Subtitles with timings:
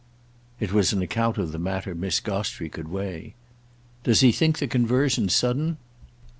[0.59, 3.35] It was an account of the matter Miss Gostrey could weigh.
[4.03, 5.77] "Does he think the conversion sudden?"